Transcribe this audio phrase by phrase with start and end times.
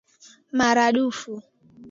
[0.57, 1.31] Mara dufu.